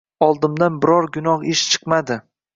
[0.27, 2.21] Oldimdan biror gunoh ish chiqmadi.